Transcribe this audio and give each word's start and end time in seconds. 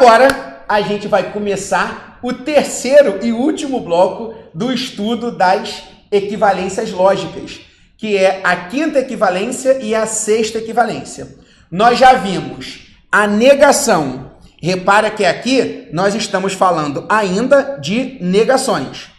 Agora 0.00 0.64
a 0.66 0.80
gente 0.80 1.06
vai 1.06 1.30
começar 1.30 2.18
o 2.22 2.32
terceiro 2.32 3.18
e 3.22 3.32
último 3.32 3.80
bloco 3.80 4.34
do 4.54 4.72
estudo 4.72 5.30
das 5.30 5.82
equivalências 6.10 6.90
lógicas, 6.90 7.60
que 7.98 8.16
é 8.16 8.40
a 8.42 8.56
quinta 8.56 9.00
equivalência 9.00 9.78
e 9.78 9.94
a 9.94 10.06
sexta 10.06 10.56
equivalência. 10.56 11.36
Nós 11.70 11.98
já 11.98 12.14
vimos 12.14 12.86
a 13.12 13.26
negação. 13.26 14.30
Repara 14.62 15.10
que 15.10 15.26
aqui 15.26 15.90
nós 15.92 16.14
estamos 16.14 16.54
falando 16.54 17.04
ainda 17.06 17.76
de 17.78 18.16
negações. 18.22 19.10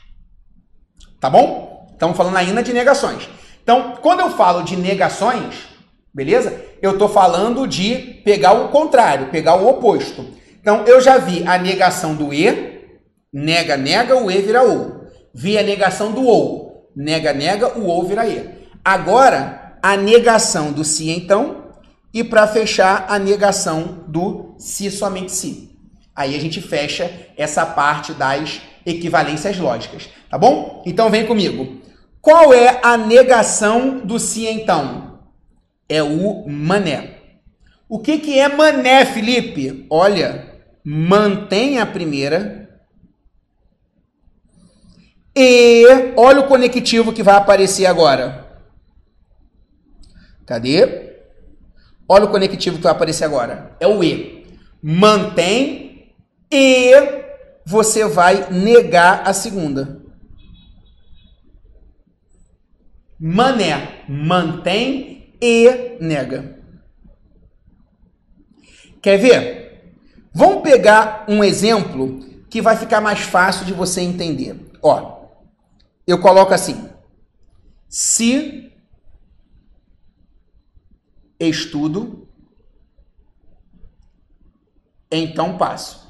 Tá 1.20 1.30
bom? 1.30 1.92
Estamos 1.92 2.18
falando 2.18 2.38
ainda 2.38 2.64
de 2.64 2.74
negações. 2.74 3.30
Então, 3.62 3.98
quando 4.02 4.22
eu 4.22 4.32
falo 4.32 4.64
de 4.64 4.76
negações, 4.76 5.58
beleza? 6.12 6.60
Eu 6.82 6.94
estou 6.94 7.08
falando 7.08 7.68
de 7.68 8.20
pegar 8.26 8.54
o 8.54 8.70
contrário, 8.70 9.28
pegar 9.28 9.58
o 9.58 9.70
oposto. 9.70 10.41
Então, 10.62 10.86
eu 10.86 11.02
já 11.02 11.18
vi 11.18 11.44
a 11.46 11.58
negação 11.58 12.16
do 12.16 12.34
E, 12.34 12.88
nega, 13.34 13.76
nega, 13.76 14.16
o 14.16 14.30
E 14.30 14.42
vira 14.42 14.62
ou. 14.62 15.08
Vi 15.34 15.58
a 15.58 15.64
negação 15.64 16.12
do 16.12 16.24
ou, 16.24 16.90
nega, 16.96 17.34
nega, 17.34 17.78
o 17.80 17.88
ou 17.88 18.06
vira 18.06 18.28
E. 18.28 18.48
Agora, 18.86 19.78
a 19.82 19.98
negação 19.98 20.72
do 20.72 20.84
se 20.84 21.10
então, 21.10 21.64
e 22.14 22.24
para 22.24 22.48
fechar, 22.48 23.06
a 23.10 23.18
negação 23.18 24.04
do 24.08 24.56
se 24.60 24.92
somente 24.92 25.32
se. 25.32 25.72
Aí 26.16 26.36
a 26.36 26.40
gente 26.40 26.62
fecha 26.62 27.10
essa 27.38 27.66
parte 27.66 28.14
das 28.14 28.62
equivalências 28.86 29.58
lógicas, 29.58 30.10
tá 30.30 30.38
bom? 30.38 30.84
Então 30.86 31.10
vem 31.10 31.26
comigo. 31.26 31.82
Qual 32.22 32.54
é 32.54 32.80
a 32.84 32.98
negação 32.98 34.00
do 34.00 34.20
se 34.20 34.46
então? 34.46 35.20
É 35.90 36.04
o 36.04 36.48
mané. 36.48 37.21
O 37.92 38.00
que, 38.00 38.20
que 38.20 38.40
é 38.40 38.48
mané, 38.48 39.04
Felipe? 39.04 39.86
Olha, 39.90 40.62
mantém 40.82 41.78
a 41.78 41.86
primeira. 41.86 42.70
E 45.36 45.84
olha 46.16 46.40
o 46.40 46.48
conectivo 46.48 47.12
que 47.12 47.22
vai 47.22 47.36
aparecer 47.36 47.86
agora. 47.86 48.64
Cadê? 50.46 51.18
Olha 52.08 52.24
o 52.24 52.32
conectivo 52.32 52.78
que 52.78 52.84
vai 52.84 52.94
aparecer 52.94 53.26
agora. 53.26 53.76
É 53.78 53.86
o 53.86 54.02
E. 54.02 54.48
Mantém 54.82 56.16
e 56.50 56.94
você 57.66 58.08
vai 58.08 58.50
negar 58.54 59.28
a 59.28 59.34
segunda. 59.34 60.02
Mané, 63.20 64.06
mantém 64.08 65.36
e 65.42 65.98
nega. 66.00 66.61
Quer 69.02 69.18
ver? 69.18 69.96
Vamos 70.34 70.62
pegar 70.62 71.26
um 71.28 71.44
exemplo 71.44 72.20
que 72.50 72.62
vai 72.62 72.78
ficar 72.78 73.02
mais 73.02 73.20
fácil 73.20 73.66
de 73.66 73.74
você 73.74 74.02
entender. 74.02 74.56
Ó, 74.82 75.26
eu 76.06 76.20
coloco 76.20 76.54
assim: 76.54 76.90
se 77.90 78.72
estudo, 81.40 82.28
então 85.12 85.58
passo. 85.58 86.10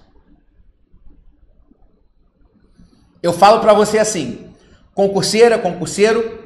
Eu 3.24 3.32
falo 3.32 3.60
para 3.62 3.74
você 3.74 4.00
assim, 4.00 4.52
concurseira, 4.96 5.58
concurseiro, 5.58 6.40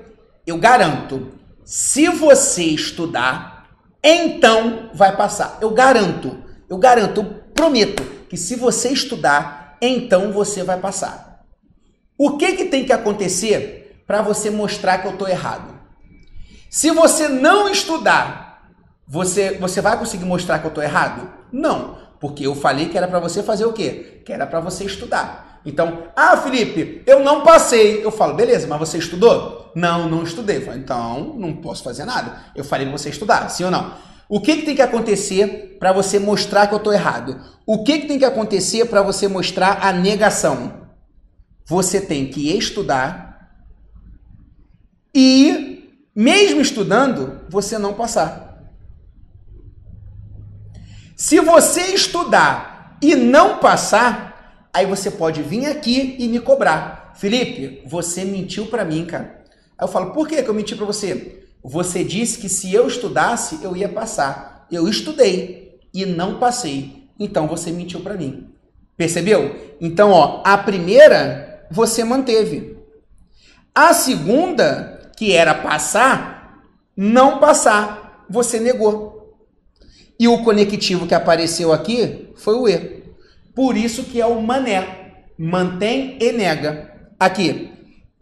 eu 0.45 0.57
garanto, 0.57 1.31
se 1.63 2.09
você 2.09 2.63
estudar, 2.63 3.54
então 4.07 4.91
vai 4.93 5.17
passar. 5.17 5.57
Eu 5.59 5.71
garanto, 5.71 6.37
eu 6.69 6.77
garanto, 6.77 7.21
eu 7.21 7.25
prometo 7.55 8.03
que 8.29 8.37
se 8.37 8.55
você 8.55 8.89
estudar, 8.89 9.77
então 9.81 10.31
você 10.31 10.63
vai 10.63 10.79
passar. 10.79 11.43
O 12.15 12.37
que 12.37 12.53
que 12.53 12.65
tem 12.65 12.85
que 12.85 12.93
acontecer 12.93 14.03
para 14.05 14.21
você 14.21 14.51
mostrar 14.51 14.99
que 14.99 15.07
eu 15.07 15.13
estou 15.13 15.27
errado? 15.27 15.73
Se 16.69 16.91
você 16.91 17.27
não 17.27 17.67
estudar, 17.67 18.69
você 19.07 19.57
você 19.57 19.81
vai 19.81 19.97
conseguir 19.97 20.25
mostrar 20.25 20.59
que 20.59 20.65
eu 20.65 20.69
estou 20.69 20.83
errado? 20.83 21.27
Não, 21.51 21.97
porque 22.19 22.45
eu 22.45 22.53
falei 22.53 22.89
que 22.89 22.97
era 22.97 23.07
para 23.07 23.19
você 23.19 23.41
fazer 23.41 23.65
o 23.65 23.73
quê? 23.73 24.21
Que 24.23 24.31
era 24.31 24.45
para 24.45 24.59
você 24.59 24.85
estudar. 24.85 25.44
Então, 25.65 26.03
ah, 26.15 26.37
Felipe, 26.37 27.01
eu 27.07 27.21
não 27.21 27.43
passei. 27.43 28.05
Eu 28.05 28.11
falo, 28.11 28.35
beleza, 28.35 28.67
mas 28.67 28.77
você 28.77 28.97
estudou? 28.97 29.71
Não, 29.75 30.07
não 30.07 30.23
estudei. 30.23 30.61
Falo, 30.61 30.77
então, 30.77 31.33
não 31.37 31.55
posso 31.55 31.83
fazer 31.83 32.05
nada. 32.05 32.37
Eu 32.55 32.63
falei 32.63 32.87
você 32.89 33.09
estudar, 33.09 33.49
sim 33.49 33.63
ou 33.63 33.71
não? 33.71 33.93
O 34.29 34.39
que, 34.39 34.57
que 34.57 34.63
tem 34.63 34.75
que 34.75 34.81
acontecer 34.81 35.77
para 35.79 35.91
você 35.91 36.19
mostrar 36.19 36.67
que 36.67 36.73
eu 36.73 36.77
estou 36.77 36.93
errado? 36.93 37.39
O 37.65 37.83
que, 37.83 37.99
que 37.99 38.07
tem 38.07 38.19
que 38.19 38.25
acontecer 38.25 38.85
para 38.85 39.01
você 39.01 39.27
mostrar 39.27 39.79
a 39.81 39.91
negação? 39.91 40.85
Você 41.65 41.99
tem 41.99 42.27
que 42.27 42.55
estudar 42.55 43.25
e, 45.13 45.89
mesmo 46.15 46.61
estudando, 46.61 47.41
você 47.49 47.77
não 47.77 47.93
passar. 47.93 48.45
Se 51.15 51.39
você 51.39 51.93
estudar 51.93 52.97
e 53.01 53.15
não 53.15 53.59
passar, 53.59 54.34
Aí 54.75 54.85
você 54.85 55.09
pode 55.09 55.41
vir 55.41 55.67
aqui 55.67 56.17
e 56.19 56.27
me 56.27 56.37
cobrar. 56.37 57.13
Felipe, 57.15 57.81
você 57.87 58.25
mentiu 58.25 58.65
para 58.65 58.83
mim, 58.83 59.05
cara. 59.05 59.41
Aí 59.77 59.85
eu 59.85 59.87
falo, 59.87 60.11
por 60.11 60.27
que, 60.27 60.43
que 60.43 60.49
eu 60.49 60.53
menti 60.53 60.75
para 60.75 60.85
você? 60.85 61.45
Você 61.63 62.03
disse 62.03 62.37
que 62.37 62.49
se 62.49 62.73
eu 62.73 62.85
estudasse, 62.85 63.63
eu 63.63 63.73
ia 63.73 63.87
passar. 63.87 64.67
Eu 64.69 64.89
estudei 64.89 65.79
e 65.93 66.05
não 66.05 66.39
passei. 66.39 67.07
Então 67.17 67.47
você 67.47 67.71
mentiu 67.71 68.01
para 68.01 68.15
mim. 68.15 68.49
Percebeu? 68.97 69.55
Então, 69.79 70.11
ó, 70.11 70.43
a 70.43 70.57
primeira 70.57 71.65
você 71.71 72.03
manteve. 72.03 72.77
A 73.73 73.93
segunda, 73.93 75.09
que 75.15 75.31
era 75.31 75.53
passar, 75.53 76.65
não 76.97 77.39
passar, 77.39 78.25
você 78.29 78.59
negou. 78.59 79.37
E 80.19 80.27
o 80.27 80.43
conectivo 80.43 81.07
que 81.07 81.15
apareceu 81.15 81.71
aqui 81.71 82.33
foi 82.35 82.55
o 82.55 82.67
E. 82.67 82.94
Por 83.55 83.77
isso 83.77 84.03
que 84.03 84.19
é 84.19 84.25
o 84.25 84.41
mané. 84.41 85.13
Mantém 85.37 86.17
e 86.19 86.31
nega. 86.31 86.91
Aqui. 87.19 87.71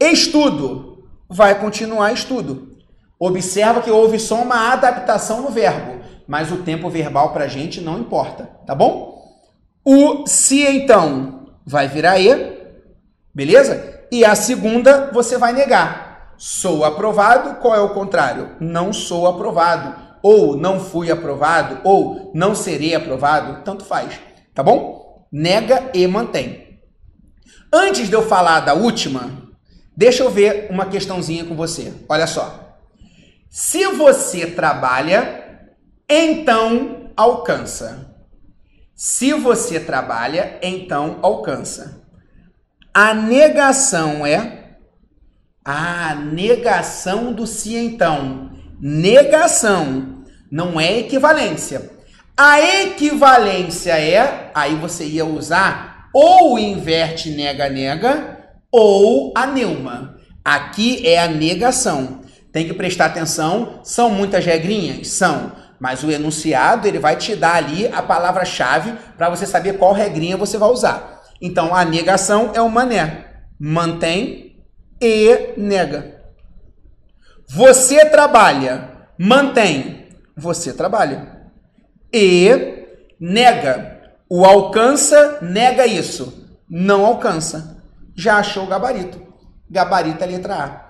Estudo. 0.00 1.04
Vai 1.28 1.58
continuar 1.60 2.12
estudo. 2.12 2.74
Observa 3.18 3.80
que 3.80 3.90
houve 3.90 4.18
só 4.18 4.42
uma 4.42 4.72
adaptação 4.72 5.42
no 5.42 5.50
verbo, 5.50 6.00
mas 6.26 6.52
o 6.52 6.58
tempo 6.58 6.90
verbal 6.90 7.32
para 7.32 7.44
a 7.44 7.48
gente 7.48 7.80
não 7.80 7.98
importa, 7.98 8.50
tá 8.66 8.74
bom? 8.74 9.14
O 9.84 10.26
se 10.26 10.62
então 10.62 11.46
vai 11.64 11.88
virar 11.88 12.18
e, 12.18 12.58
beleza? 13.34 14.04
E 14.10 14.24
a 14.24 14.34
segunda 14.34 15.10
você 15.12 15.38
vai 15.38 15.52
negar. 15.52 16.34
Sou 16.36 16.84
aprovado, 16.84 17.60
qual 17.60 17.74
é 17.74 17.80
o 17.80 17.94
contrário? 17.94 18.56
Não 18.60 18.92
sou 18.92 19.26
aprovado, 19.26 19.94
ou 20.22 20.56
não 20.56 20.80
fui 20.80 21.10
aprovado, 21.10 21.80
ou 21.84 22.30
não 22.34 22.54
serei 22.54 22.94
aprovado, 22.94 23.62
tanto 23.64 23.84
faz, 23.84 24.20
tá 24.54 24.62
bom? 24.62 25.03
Nega 25.34 25.90
e 25.92 26.06
mantém. 26.06 26.78
Antes 27.72 28.08
de 28.08 28.14
eu 28.14 28.22
falar 28.22 28.60
da 28.60 28.72
última, 28.72 29.52
deixa 29.96 30.22
eu 30.22 30.30
ver 30.30 30.68
uma 30.70 30.86
questãozinha 30.86 31.44
com 31.44 31.56
você. 31.56 31.92
Olha 32.08 32.28
só. 32.28 32.78
Se 33.50 33.84
você 33.88 34.46
trabalha, 34.46 35.66
então 36.08 37.10
alcança. 37.16 38.16
Se 38.94 39.32
você 39.32 39.80
trabalha, 39.80 40.56
então 40.62 41.18
alcança. 41.20 42.00
A 42.92 43.12
negação 43.12 44.24
é 44.24 44.76
a 45.64 46.14
negação 46.14 47.32
do 47.32 47.44
se 47.44 47.74
então. 47.74 48.52
Negação 48.80 50.24
não 50.48 50.80
é 50.80 50.98
equivalência. 50.98 51.93
A 52.36 52.60
equivalência 52.60 53.92
é, 53.92 54.50
aí 54.52 54.74
você 54.74 55.04
ia 55.04 55.24
usar 55.24 56.08
ou 56.12 56.58
inverte 56.58 57.30
nega-nega 57.30 58.38
ou 58.72 59.32
a 59.36 59.46
neuma. 59.46 60.16
Aqui 60.44 61.06
é 61.06 61.22
a 61.22 61.28
negação. 61.28 62.22
Tem 62.52 62.66
que 62.66 62.74
prestar 62.74 63.06
atenção, 63.06 63.78
são 63.84 64.10
muitas 64.10 64.44
regrinhas? 64.44 65.08
São. 65.08 65.52
Mas 65.78 66.02
o 66.02 66.10
enunciado, 66.10 66.88
ele 66.88 66.98
vai 66.98 67.14
te 67.14 67.36
dar 67.36 67.54
ali 67.54 67.86
a 67.86 68.02
palavra-chave 68.02 68.94
para 69.16 69.30
você 69.30 69.46
saber 69.46 69.78
qual 69.78 69.92
regrinha 69.92 70.36
você 70.36 70.58
vai 70.58 70.70
usar. 70.70 71.22
Então, 71.40 71.72
a 71.72 71.84
negação 71.84 72.50
é 72.52 72.60
o 72.60 72.68
mané. 72.68 73.26
Mantém 73.60 74.56
e 75.00 75.54
nega. 75.56 76.20
Você 77.48 78.06
trabalha. 78.06 78.90
Mantém. 79.16 80.08
Você 80.36 80.72
trabalha 80.72 81.33
e 82.14 82.86
nega. 83.18 84.00
O 84.30 84.44
alcança, 84.44 85.38
nega 85.42 85.84
isso. 85.84 86.48
Não 86.70 87.04
alcança. 87.04 87.82
Já 88.14 88.36
achou 88.38 88.64
o 88.64 88.68
gabarito. 88.68 89.20
Gabarito 89.68 90.22
é 90.22 90.26
letra 90.26 90.54
A. 90.54 90.84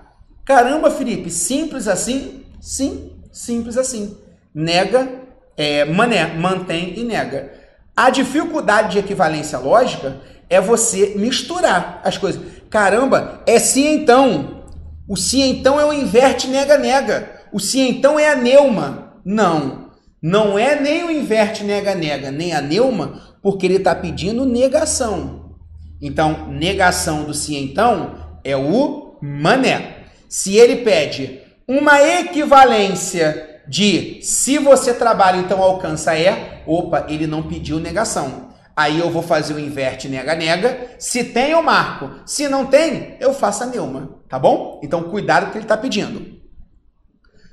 Caramba, 0.45 0.91
Felipe, 0.91 1.31
simples 1.31 1.87
assim? 1.87 2.45
Sim, 2.61 3.11
simples 3.31 3.75
assim. 3.77 4.15
Nega, 4.53 5.09
é, 5.57 5.83
mané, 5.85 6.27
mantém 6.35 6.99
e 6.99 7.03
nega. 7.03 7.51
A 7.97 8.11
dificuldade 8.11 8.91
de 8.91 8.99
equivalência 8.99 9.57
lógica 9.57 10.21
é 10.47 10.61
você 10.61 11.15
misturar 11.15 12.01
as 12.03 12.17
coisas. 12.17 12.41
Caramba, 12.69 13.41
é 13.47 13.57
se 13.57 13.83
então. 13.83 14.63
O 15.07 15.17
se 15.17 15.41
então 15.41 15.79
é 15.79 15.85
o 15.85 15.93
inverte 15.93 16.47
nega-nega. 16.47 17.29
O 17.51 17.59
se 17.59 17.79
então 17.79 18.19
é 18.19 18.29
a 18.29 18.35
neuma. 18.35 19.19
Não. 19.25 19.84
Não 20.27 20.57
é 20.57 20.81
nem 20.81 21.03
o 21.03 21.11
inverte 21.11 21.63
nega-nega, 21.63 22.31
nem 22.31 22.51
a 22.51 22.59
neuma, 22.59 23.37
porque 23.43 23.63
ele 23.67 23.75
está 23.75 23.93
pedindo 23.93 24.43
negação. 24.43 25.53
Então, 26.01 26.47
negação 26.47 27.25
do 27.25 27.33
se 27.35 27.55
então 27.55 28.39
é 28.43 28.57
o 28.57 29.19
mané. 29.21 30.07
Se 30.27 30.57
ele 30.57 30.77
pede 30.77 31.41
uma 31.67 32.01
equivalência 32.01 33.61
de 33.67 34.19
se 34.23 34.57
você 34.57 34.95
trabalha, 34.95 35.37
então 35.37 35.61
alcança 35.61 36.17
é, 36.17 36.63
opa, 36.65 37.05
ele 37.07 37.27
não 37.27 37.43
pediu 37.43 37.79
negação. 37.79 38.49
Aí 38.75 38.99
eu 38.99 39.11
vou 39.11 39.21
fazer 39.21 39.53
o 39.53 39.59
inverte 39.59 40.09
nega-nega. 40.09 40.95
Se 40.97 41.23
tem, 41.23 41.51
eu 41.51 41.61
marco. 41.61 42.09
Se 42.25 42.49
não 42.49 42.65
tem, 42.65 43.15
eu 43.19 43.31
faço 43.31 43.61
a 43.61 43.67
neuma. 43.67 44.17
Tá 44.27 44.39
bom? 44.39 44.81
Então 44.83 45.03
cuidado 45.03 45.43
com 45.43 45.49
o 45.49 45.51
que 45.51 45.57
ele 45.59 45.65
está 45.65 45.77
pedindo. 45.77 46.41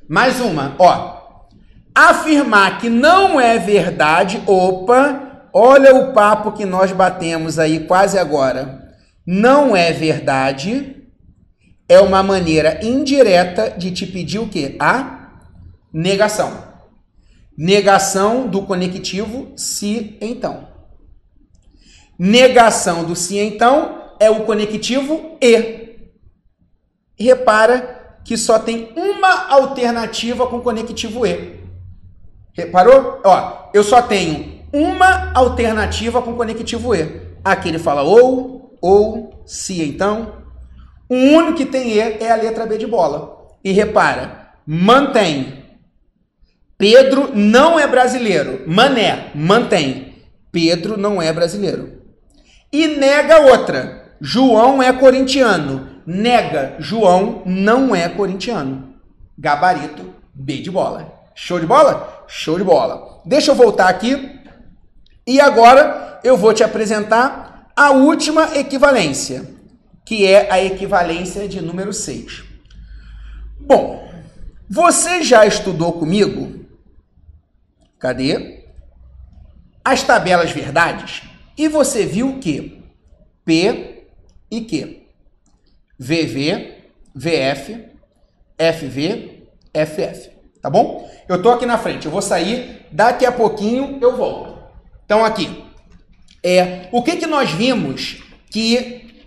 Mais 0.09 0.41
uma, 0.41 0.75
ó. 0.79 1.22
Afirmar 1.95 2.81
que 2.81 2.89
não 2.89 3.41
é 3.41 3.59
verdade, 3.59 4.43
opa, 4.47 5.47
olha 5.53 5.95
o 5.95 6.13
papo 6.13 6.53
que 6.53 6.65
nós 6.65 6.91
batemos 6.93 7.59
aí 7.59 7.81
quase 7.81 8.19
agora. 8.19 8.91
Não 9.27 9.77
é 9.77 9.93
verdade 9.93 11.03
é 11.93 12.01
uma 12.01 12.23
maneira 12.23 12.81
indireta 12.83 13.71
de 13.71 13.91
te 13.91 14.07
pedir 14.07 14.39
o 14.39 14.49
quê? 14.49 14.77
A 14.81 15.31
negação. 15.93 16.73
Negação 17.57 18.49
do 18.49 18.63
conectivo 18.63 19.53
se 19.57 20.17
então. 20.21 20.69
Negação 22.19 23.05
do 23.05 23.15
se 23.15 23.37
então 23.37 24.15
é 24.19 24.31
o 24.31 24.45
conectivo 24.45 25.37
e. 25.41 25.99
Repara 27.19 28.19
que 28.25 28.39
só 28.39 28.59
tem 28.59 28.91
uma 28.97 29.49
alternativa 29.49 30.47
com 30.47 30.63
conectivo 30.63 31.27
e. 31.27 31.62
Reparou? 32.53 33.21
Ó, 33.25 33.71
eu 33.73 33.83
só 33.83 34.03
tenho 34.03 34.63
uma 34.73 35.33
alternativa 35.35 36.21
com 36.23 36.35
conectivo 36.35 36.95
e. 36.95 37.23
Aqui 37.45 37.69
ele 37.69 37.79
fala 37.79 38.03
ou, 38.03 38.77
ou, 38.81 39.43
se 39.45 39.83
então. 39.83 40.43
O 41.09 41.15
único 41.15 41.59
que 41.59 41.67
tem 41.67 41.93
e 41.93 41.99
é 41.99 42.31
a 42.31 42.37
letra 42.37 42.67
B 42.67 42.79
de 42.79 42.87
bola. 42.87 43.49
E 43.65 43.73
repara, 43.73 44.53
mantém. 44.67 45.65
Pedro 46.79 47.31
não 47.35 47.79
é 47.79 47.87
brasileiro. 47.87 48.63
Mané, 48.67 49.31
mantém. 49.35 50.15
Pedro 50.51 50.97
não 50.97 51.21
é 51.21 51.33
brasileiro. 51.33 52.03
E 52.73 52.87
nega 52.87 53.41
outra. 53.41 54.15
João 54.21 54.83
é 54.83 54.93
corintiano. 54.93 55.89
Nega, 56.07 56.77
João 56.79 57.43
não 57.45 57.95
é 57.95 58.09
corintiano. 58.09 58.95
Gabarito, 59.39 60.15
B 60.35 60.59
de 60.59 60.71
bola. 60.71 61.13
Show 61.35 61.59
de 61.61 61.67
bola? 61.67 62.22
Show 62.35 62.57
de 62.57 62.65
bola. 62.65 63.21
Deixa 63.27 63.51
eu 63.51 63.55
voltar 63.55 63.91
aqui. 63.91 64.41
E 65.27 65.39
agora 65.39 66.19
eu 66.25 66.35
vou 66.35 66.55
te 66.55 66.65
apresentar 66.65 67.71
a 67.77 67.91
última 67.91 68.57
equivalência, 68.57 69.47
que 70.03 70.27
é 70.27 70.51
a 70.51 70.59
equivalência 70.65 71.47
de 71.47 71.61
número 71.61 71.93
6. 71.93 72.43
Bom, 73.61 74.11
você 74.69 75.23
já 75.23 75.45
estudou 75.45 75.93
comigo? 75.93 76.65
Cadê? 77.99 78.65
As 79.85 80.03
tabelas 80.03 80.53
verdades? 80.53 81.25
E 81.57 81.69
você 81.69 82.07
viu 82.07 82.39
que 82.41 82.83
P 83.45 84.07
e 84.51 84.63
Q, 84.63 85.03
VV, 85.99 86.79
VF, 87.15 87.89
FV, 88.59 89.49
FF, 89.75 90.32
tá 90.63 90.71
bom? 90.71 91.11
Eu 91.29 91.43
tô 91.43 91.51
aqui 91.51 91.67
na 91.67 91.77
frente, 91.77 92.07
eu 92.07 92.13
vou 92.13 92.23
sair, 92.23 92.87
daqui 92.93 93.27
a 93.27 93.33
pouquinho 93.33 93.99
eu 94.01 94.17
volto. 94.17 94.63
Então 95.05 95.25
aqui, 95.25 95.65
é, 96.43 96.89
o 96.93 97.03
que 97.03 97.17
que 97.17 97.27
nós 97.27 97.51
vimos 97.51 98.23
que 98.51 99.27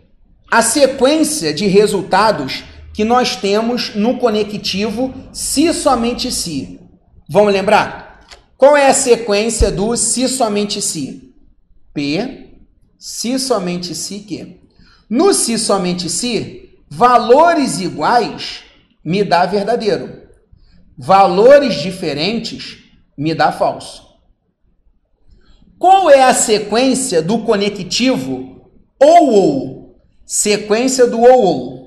a 0.50 0.62
sequência 0.62 1.54
de 1.54 1.68
resultados 1.68 2.64
que 2.94 3.04
nós 3.04 3.36
temos 3.36 3.94
no 3.94 4.18
conectivo 4.18 5.14
se 5.34 5.74
somente 5.74 6.32
se. 6.32 6.80
Vamos 7.30 7.52
lembrar? 7.52 8.26
Qual 8.58 8.78
é 8.78 8.88
a 8.88 8.94
sequência 8.94 9.70
do 9.70 9.98
se 9.98 10.30
somente 10.30 10.82
se? 10.82 11.34
P, 11.94 12.52
se 12.98 13.38
somente 13.38 13.94
se 13.94 14.20
que. 14.20 14.62
No 15.10 15.34
se 15.34 15.58
somente 15.60 16.10
se, 16.10 16.80
valores 16.90 17.82
iguais 17.82 18.64
me 19.04 19.24
dá 19.24 19.46
verdadeiro. 19.46 20.15
Valores 20.98 21.76
diferentes 21.76 22.78
me 23.18 23.34
dá 23.34 23.52
falso. 23.52 24.06
Qual 25.78 26.10
é 26.10 26.24
a 26.24 26.34
sequência 26.34 27.22
do 27.22 27.40
conectivo 27.40 28.72
ou 29.00 29.34
ou? 29.34 30.00
Sequência 30.26 31.06
do 31.06 31.22
ou 31.22 31.44
ou. 31.44 31.86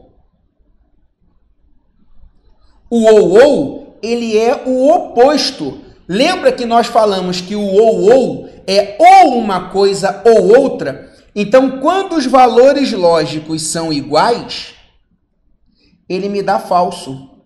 O 2.90 3.05
ou 3.05 3.43
ou, 3.43 3.99
ele 4.02 4.37
é 4.37 4.64
o 4.66 4.88
oposto. 4.88 5.81
Lembra 6.06 6.52
que 6.52 6.64
nós 6.64 6.87
falamos 6.87 7.40
que 7.40 7.56
o 7.56 7.62
ou 7.62 8.10
ou 8.10 8.49
é 8.66 8.96
ou 8.99 9.38
uma 9.38 9.70
coisa 9.70 10.22
ou 10.26 10.58
outra, 10.58 11.10
então 11.34 11.81
quando 11.81 12.16
os 12.16 12.26
valores 12.26 12.93
lógicos 12.93 13.62
são 13.62 13.93
iguais, 13.93 14.75
ele 16.08 16.28
me 16.28 16.43
dá 16.43 16.58
falso. 16.58 17.38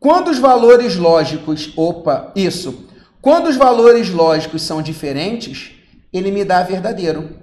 Quando 0.00 0.28
os 0.28 0.38
valores 0.38 0.96
lógicos, 0.96 1.72
opa, 1.76 2.32
isso. 2.36 2.86
Quando 3.20 3.48
os 3.48 3.56
valores 3.56 4.10
lógicos 4.10 4.62
são 4.62 4.80
diferentes, 4.80 5.72
ele 6.12 6.30
me 6.30 6.44
dá 6.44 6.62
verdadeiro. 6.62 7.36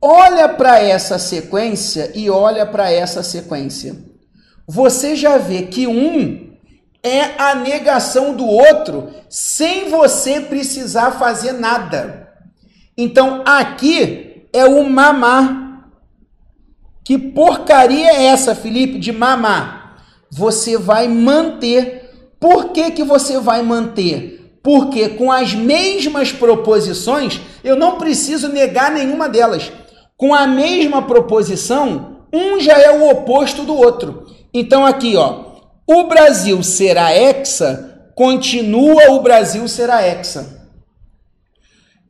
Olha 0.00 0.48
para 0.48 0.78
essa 0.78 1.18
sequência 1.18 2.12
e 2.14 2.28
olha 2.28 2.66
para 2.66 2.90
essa 2.92 3.22
sequência. 3.22 3.96
Você 4.66 5.16
já 5.16 5.38
vê 5.38 5.62
que 5.62 5.86
um 5.86 6.54
é 7.02 7.40
a 7.40 7.54
negação 7.54 8.34
do 8.34 8.44
outro 8.44 9.10
sem 9.28 9.88
você 9.88 10.40
precisar 10.40 11.12
fazer 11.12 11.52
nada. 11.52 12.32
Então 12.96 13.42
aqui 13.46 14.48
é 14.52 14.66
o 14.66 14.88
mamar. 14.88 15.64
Que 17.04 17.16
porcaria 17.16 18.10
é 18.10 18.26
essa, 18.26 18.54
Felipe, 18.54 18.98
de 18.98 19.12
mamar? 19.12 19.85
Você 20.36 20.76
vai 20.76 21.08
manter. 21.08 22.10
Por 22.38 22.68
que, 22.68 22.90
que 22.90 23.02
você 23.02 23.40
vai 23.40 23.62
manter? 23.62 24.58
Porque 24.62 25.08
com 25.08 25.32
as 25.32 25.54
mesmas 25.54 26.30
proposições, 26.30 27.40
eu 27.64 27.74
não 27.74 27.96
preciso 27.96 28.48
negar 28.48 28.90
nenhuma 28.90 29.30
delas. 29.30 29.72
Com 30.14 30.34
a 30.34 30.46
mesma 30.46 31.00
proposição, 31.00 32.18
um 32.30 32.60
já 32.60 32.78
é 32.78 32.90
o 32.90 33.08
oposto 33.08 33.62
do 33.62 33.74
outro. 33.74 34.26
Então 34.52 34.84
aqui, 34.84 35.16
ó, 35.16 35.52
o 35.86 36.04
Brasil 36.04 36.62
será 36.62 37.14
hexa, 37.14 38.10
continua 38.14 39.12
o 39.12 39.22
Brasil 39.22 39.66
será 39.66 40.06
hexa. 40.06 40.68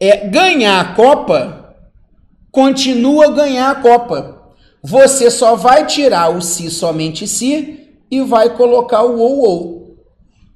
É 0.00 0.26
ganhar 0.26 0.80
a 0.80 0.94
Copa, 0.94 1.76
continua 2.50 3.30
ganhar 3.30 3.70
a 3.70 3.76
Copa. 3.76 4.50
Você 4.82 5.30
só 5.30 5.54
vai 5.54 5.86
tirar 5.86 6.36
o 6.36 6.42
si 6.42 6.68
somente 6.70 7.28
si 7.28 7.85
e 8.10 8.20
vai 8.22 8.56
colocar 8.56 9.02
o 9.02 9.18
ou 9.18 9.38
ou. 9.38 10.06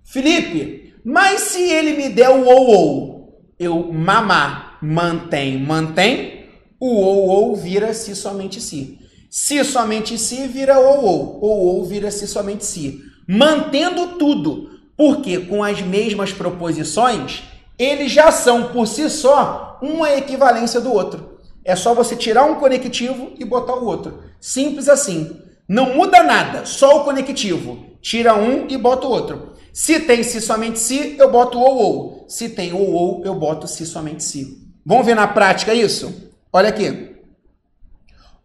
Felipe, 0.04 0.95
mas 1.04 1.40
se 1.42 1.62
ele 1.62 1.92
me 1.95 2.09
der 2.09 2.30
o 2.30 2.47
ou 2.47 2.66
ou, 2.66 3.45
eu 3.59 3.92
mamar, 3.92 4.78
mantém, 4.83 5.59
mantém, 5.59 6.47
o 6.78 6.95
ou 6.95 7.28
ou 7.28 7.57
vira 7.57 7.95
si 7.95 8.14
somente 8.14 8.61
si. 8.61 8.99
Se 9.28 9.62
somente 9.64 10.19
si 10.19 10.49
vira 10.49 10.78
ou 10.78 11.04
ou, 11.04 11.38
ou 11.40 11.59
ou 11.66 11.85
vira 11.85 12.11
si 12.11 12.26
somente 12.26 12.64
si 12.64 13.11
mantendo 13.33 14.19
tudo, 14.19 14.71
porque 14.97 15.38
com 15.38 15.62
as 15.62 15.80
mesmas 15.80 16.33
proposições, 16.33 17.45
eles 17.78 18.11
já 18.11 18.33
são 18.33 18.73
por 18.73 18.88
si 18.88 19.09
só 19.09 19.78
uma 19.80 20.12
equivalência 20.14 20.80
do 20.80 20.92
outro. 20.92 21.38
É 21.64 21.76
só 21.76 21.95
você 21.95 22.16
tirar 22.16 22.45
um 22.47 22.57
conectivo 22.57 23.33
e 23.38 23.45
botar 23.45 23.76
o 23.76 23.85
outro. 23.85 24.25
Simples 24.40 24.88
assim. 24.88 25.40
Não 25.70 25.94
muda 25.94 26.20
nada, 26.24 26.64
só 26.64 27.00
o 27.00 27.04
conectivo. 27.04 27.86
Tira 28.02 28.34
um 28.34 28.66
e 28.68 28.76
bota 28.76 29.06
o 29.06 29.10
outro. 29.10 29.54
Se 29.72 30.00
tem 30.00 30.20
se 30.24 30.40
somente 30.40 30.80
se, 30.80 31.14
eu 31.16 31.30
boto 31.30 31.60
ou 31.60 31.76
ou. 31.76 32.26
Se 32.28 32.48
tem 32.48 32.72
ou 32.72 32.90
ou, 32.90 33.24
eu 33.24 33.36
boto 33.36 33.68
se 33.68 33.86
somente 33.86 34.24
se. 34.24 34.68
Vamos 34.84 35.06
ver 35.06 35.14
na 35.14 35.28
prática 35.28 35.72
isso? 35.72 36.32
Olha 36.52 36.70
aqui. 36.70 37.14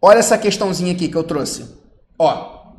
Olha 0.00 0.20
essa 0.20 0.38
questãozinha 0.38 0.92
aqui 0.92 1.08
que 1.08 1.16
eu 1.16 1.24
trouxe. 1.24 1.66
Ó, 2.16 2.74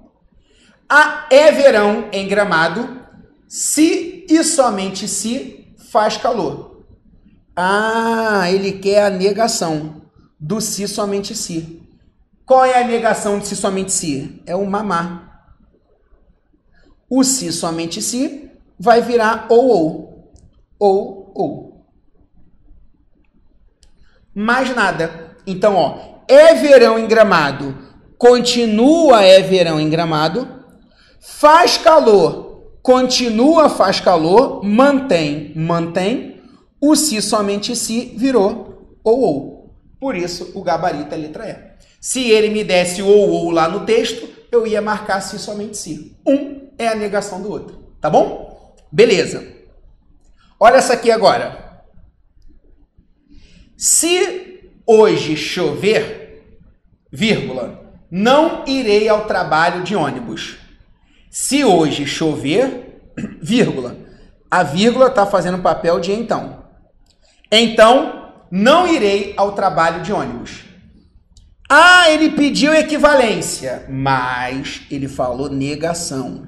a 0.88 1.28
é 1.30 1.52
verão 1.52 2.08
em 2.14 2.26
Gramado, 2.26 3.02
se 3.50 4.26
e 4.30 4.42
somente 4.46 5.10
se 5.10 5.76
faz 5.92 6.16
calor. 6.16 6.86
Ah, 7.54 8.50
ele 8.50 8.72
quer 8.72 9.04
a 9.04 9.10
negação 9.10 10.04
do 10.40 10.62
se 10.62 10.88
somente 10.88 11.36
se. 11.36 11.86
Qual 12.48 12.64
é 12.64 12.82
a 12.82 12.88
negação 12.88 13.40
de 13.40 13.46
se 13.46 13.58
somente 13.58 13.92
se? 13.92 14.42
É 14.46 14.56
o 14.56 14.66
mamar. 14.66 15.52
O 17.10 17.22
se 17.22 17.52
somente 17.52 18.02
se 18.02 18.50
vai 18.80 19.02
virar 19.02 19.48
ou 19.50 19.68
ou. 19.68 20.32
Ou 20.80 21.32
ou. 21.36 21.86
Mais 24.34 24.74
nada. 24.74 25.36
Então, 25.46 25.76
ó, 25.76 26.22
é 26.26 26.54
verão 26.54 26.98
em 26.98 27.06
gramado, 27.06 27.78
continua 28.18 29.24
é 29.24 29.42
verão 29.42 29.78
em 29.80 29.90
gramado, 29.90 30.48
faz 31.20 31.78
calor, 31.78 32.78
continua 32.82 33.70
faz 33.70 34.00
calor, 34.00 34.64
mantém, 34.64 35.52
mantém, 35.54 36.42
o 36.80 36.96
se 36.96 37.22
somente 37.22 37.76
se 37.76 38.14
virou 38.18 38.98
ou 39.04 39.20
ou. 39.20 39.76
Por 40.00 40.16
isso 40.16 40.52
o 40.54 40.62
gabarito 40.62 41.14
é 41.14 41.18
letra 41.18 41.50
E. 41.50 41.68
Se 42.00 42.30
ele 42.30 42.50
me 42.50 42.64
desse 42.64 43.02
ou 43.02 43.30
ou 43.30 43.52
lá 43.52 43.68
no 43.68 43.86
texto, 43.86 44.28
eu 44.52 44.66
ia 44.66 44.82
marcar 44.82 45.22
se 45.22 45.38
somente 45.40 45.78
se. 45.78 46.16
Um 46.26 46.70
é 46.78 46.88
a 46.88 46.96
negação 46.96 47.42
do 47.42 47.50
outro, 47.50 47.94
tá 48.00 48.10
bom? 48.10 48.76
Beleza. 48.92 49.46
Olha 50.60 50.78
essa 50.78 50.94
aqui 50.94 51.12
agora. 51.12 51.84
Se 53.76 54.72
hoje 54.86 55.36
chover, 55.36 56.44
vírgula, 57.12 58.02
não 58.10 58.64
irei 58.66 59.08
ao 59.10 59.26
trabalho 59.26 59.84
de 59.84 59.96
ônibus. 59.96 60.58
Se 61.30 61.64
hoje 61.64 62.06
chover, 62.06 63.02
vírgula, 63.42 63.98
a 64.50 64.64
vírgula 64.64 65.08
está 65.08 65.26
fazendo 65.26 65.62
papel 65.62 66.00
de 66.00 66.12
então. 66.12 66.64
Então, 67.52 68.32
não 68.50 68.88
irei 68.88 69.34
ao 69.38 69.52
trabalho 69.52 70.02
de 70.02 70.14
ônibus. 70.14 70.67
Ah, 71.70 72.10
ele 72.10 72.30
pediu 72.30 72.74
equivalência, 72.74 73.86
mas 73.90 74.84
ele 74.90 75.08
falou 75.10 75.50
negação. 75.50 76.48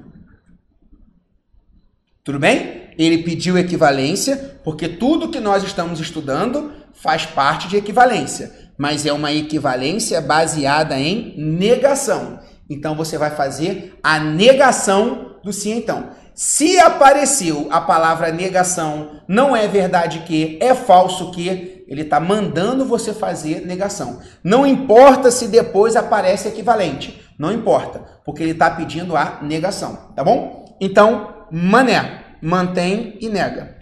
Tudo 2.24 2.38
bem? 2.38 2.90
Ele 2.96 3.22
pediu 3.22 3.58
equivalência, 3.58 4.58
porque 4.64 4.88
tudo 4.88 5.30
que 5.30 5.38
nós 5.38 5.62
estamos 5.62 6.00
estudando 6.00 6.72
faz 6.94 7.26
parte 7.26 7.68
de 7.68 7.76
equivalência, 7.76 8.70
mas 8.78 9.04
é 9.04 9.12
uma 9.12 9.32
equivalência 9.32 10.20
baseada 10.22 10.98
em 10.98 11.34
negação. 11.36 12.40
Então 12.68 12.94
você 12.94 13.18
vai 13.18 13.30
fazer 13.30 13.98
a 14.02 14.18
negação 14.18 15.36
do 15.44 15.52
sim 15.52 15.72
então. 15.72 16.10
Se 16.34 16.78
apareceu 16.78 17.68
a 17.70 17.80
palavra 17.80 18.32
negação, 18.32 19.20
não 19.28 19.54
é 19.54 19.68
verdade 19.68 20.20
que, 20.20 20.56
é 20.62 20.74
falso 20.74 21.30
que, 21.30 21.79
ele 21.90 22.02
está 22.02 22.20
mandando 22.20 22.84
você 22.84 23.12
fazer 23.12 23.66
negação. 23.66 24.20
Não 24.44 24.64
importa 24.64 25.28
se 25.28 25.48
depois 25.48 25.96
aparece 25.96 26.46
equivalente. 26.46 27.20
Não 27.36 27.52
importa, 27.52 28.00
porque 28.24 28.44
ele 28.44 28.52
está 28.52 28.70
pedindo 28.70 29.16
a 29.16 29.40
negação, 29.42 30.12
tá 30.14 30.22
bom? 30.22 30.76
Então, 30.80 31.46
mané, 31.50 32.36
mantém 32.40 33.18
e 33.20 33.28
nega. 33.28 33.76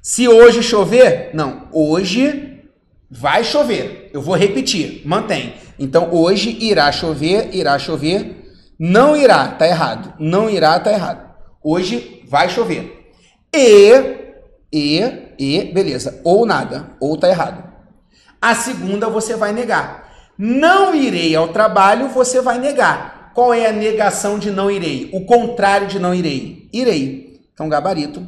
Se 0.00 0.28
hoje 0.28 0.62
chover, 0.62 1.30
não, 1.34 1.66
hoje 1.72 2.62
vai 3.10 3.42
chover. 3.42 4.08
Eu 4.14 4.22
vou 4.22 4.36
repetir, 4.36 5.02
mantém. 5.04 5.54
Então, 5.80 6.14
hoje 6.14 6.56
irá 6.60 6.92
chover, 6.92 7.52
irá 7.52 7.76
chover. 7.76 8.54
Não 8.78 9.16
irá, 9.16 9.48
tá 9.48 9.66
errado. 9.66 10.14
Não 10.20 10.48
irá, 10.48 10.78
tá 10.78 10.92
errado. 10.92 11.26
Hoje 11.62 12.22
vai 12.28 12.48
chover. 12.48 13.10
E, 13.52 14.25
e, 14.72 15.00
e, 15.38 15.72
beleza. 15.72 16.20
Ou 16.24 16.44
nada, 16.44 16.90
ou 17.00 17.16
tá 17.16 17.28
errado. 17.28 17.64
A 18.40 18.54
segunda 18.54 19.08
você 19.08 19.36
vai 19.36 19.52
negar. 19.52 20.06
Não 20.38 20.94
irei 20.94 21.34
ao 21.34 21.48
trabalho, 21.48 22.08
você 22.08 22.40
vai 22.40 22.58
negar. 22.58 23.32
Qual 23.34 23.52
é 23.52 23.66
a 23.66 23.72
negação 23.72 24.38
de 24.38 24.50
não 24.50 24.70
irei? 24.70 25.10
O 25.12 25.24
contrário 25.24 25.86
de 25.86 25.98
não 25.98 26.14
irei. 26.14 26.68
Irei. 26.72 27.40
Então, 27.52 27.68
gabarito. 27.68 28.24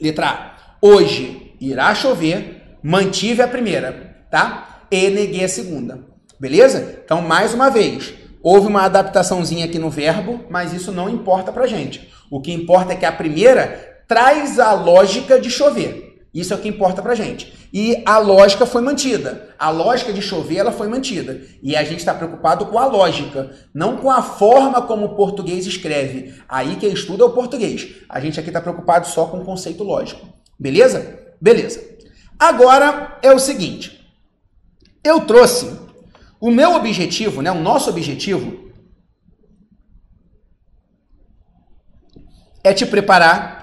Letra 0.00 0.28
A. 0.28 0.56
Hoje 0.80 1.54
irá 1.60 1.94
chover, 1.94 2.76
mantive 2.82 3.42
a 3.42 3.48
primeira, 3.48 4.24
tá? 4.30 4.82
E 4.90 5.08
neguei 5.10 5.44
a 5.44 5.48
segunda. 5.48 6.00
Beleza? 6.38 7.00
Então, 7.04 7.22
mais 7.22 7.54
uma 7.54 7.70
vez, 7.70 8.14
houve 8.42 8.68
uma 8.68 8.82
adaptaçãozinha 8.82 9.64
aqui 9.64 9.78
no 9.78 9.90
verbo, 9.90 10.44
mas 10.50 10.72
isso 10.72 10.92
não 10.92 11.08
importa 11.08 11.50
pra 11.50 11.66
gente. 11.66 12.12
O 12.30 12.40
que 12.40 12.52
importa 12.52 12.92
é 12.92 12.96
que 12.96 13.06
a 13.06 13.12
primeira 13.12 13.95
traz 14.06 14.58
a 14.58 14.72
lógica 14.72 15.40
de 15.40 15.50
chover. 15.50 16.06
Isso 16.32 16.52
é 16.52 16.56
o 16.56 16.60
que 16.60 16.68
importa 16.68 17.00
pra 17.00 17.14
gente. 17.14 17.68
E 17.72 18.02
a 18.04 18.18
lógica 18.18 18.66
foi 18.66 18.82
mantida. 18.82 19.54
A 19.58 19.70
lógica 19.70 20.12
de 20.12 20.20
chover 20.20 20.58
ela 20.58 20.70
foi 20.70 20.86
mantida. 20.86 21.40
E 21.62 21.74
a 21.74 21.82
gente 21.82 22.00
está 22.00 22.14
preocupado 22.14 22.66
com 22.66 22.78
a 22.78 22.86
lógica, 22.86 23.50
não 23.72 23.96
com 23.96 24.10
a 24.10 24.22
forma 24.22 24.82
como 24.82 25.06
o 25.06 25.16
português 25.16 25.66
escreve. 25.66 26.34
Aí 26.46 26.76
quem 26.76 26.92
estuda 26.92 27.22
é 27.22 27.26
o 27.26 27.32
português. 27.32 27.88
A 28.08 28.20
gente 28.20 28.38
aqui 28.38 28.50
está 28.50 28.60
preocupado 28.60 29.06
só 29.06 29.26
com 29.26 29.38
o 29.38 29.44
conceito 29.44 29.82
lógico. 29.82 30.28
Beleza? 30.58 31.20
Beleza. 31.40 31.82
Agora 32.38 33.18
é 33.22 33.32
o 33.32 33.38
seguinte. 33.38 34.06
Eu 35.02 35.22
trouxe 35.22 35.70
o 36.38 36.50
meu 36.50 36.74
objetivo, 36.74 37.40
né, 37.40 37.50
o 37.50 37.60
nosso 37.60 37.88
objetivo 37.88 38.66
é 42.62 42.74
te 42.74 42.84
preparar 42.84 43.55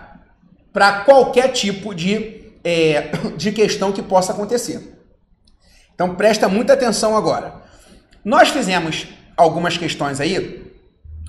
para 0.74 1.02
qualquer 1.04 1.50
tipo 1.50 1.94
de, 1.94 2.52
é, 2.64 3.12
de 3.38 3.52
questão 3.52 3.92
que 3.92 4.02
possa 4.02 4.34
acontecer. 4.34 5.00
Então 5.94 6.16
presta 6.16 6.50
muita 6.50 6.74
atenção 6.74 7.16
agora. 7.16 7.62
Nós 8.26 8.50
fizemos 8.50 9.08
algumas 9.38 9.78
questões 9.78 10.20
aí 10.20 10.74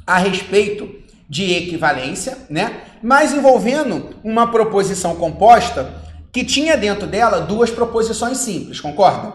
a 0.07 0.19
respeito 0.19 1.05
de 1.29 1.53
equivalência, 1.53 2.39
né? 2.49 2.83
Mas 3.03 3.33
envolvendo 3.33 4.17
uma 4.25 4.51
proposição 4.51 5.17
composta 5.17 6.03
que 6.33 6.45
tinha 6.45 6.77
dentro 6.77 7.07
dela 7.07 7.41
duas 7.41 7.71
proposições 7.71 8.39
simples, 8.39 8.81
concorda? 8.81 9.33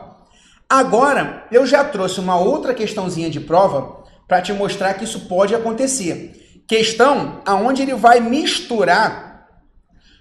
Agora 0.67 1.45
eu 1.51 1.65
já 1.65 1.83
trouxe 1.83 2.19
uma 2.19 2.37
outra 2.37 2.73
questãozinha 2.73 3.29
de 3.29 3.39
prova 3.39 4.03
para 4.27 4.41
te 4.41 4.53
mostrar 4.53 4.93
que 4.95 5.03
isso 5.03 5.21
pode 5.21 5.55
acontecer 5.55 6.39
questão 6.69 7.41
aonde 7.47 7.81
ele 7.81 7.95
vai 7.95 8.19
misturar 8.19 9.28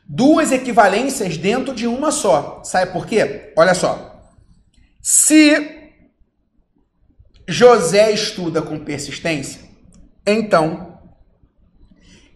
duas 0.08 0.50
equivalências 0.50 1.36
dentro 1.36 1.74
de 1.74 1.86
uma 1.86 2.10
só. 2.10 2.62
Sabe 2.64 2.92
por 2.92 3.06
quê? 3.06 3.52
Olha 3.56 3.74
só. 3.74 4.22
Se 5.02 5.92
José 7.46 8.10
estuda 8.12 8.62
com 8.62 8.78
persistência, 8.78 9.60
então 10.26 10.98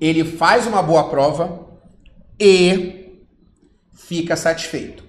ele 0.01 0.25
faz 0.25 0.67
uma 0.67 0.83
boa 0.83 1.09
prova 1.09 1.69
e 2.39 3.23
fica 3.95 4.37
satisfeito. 4.37 5.05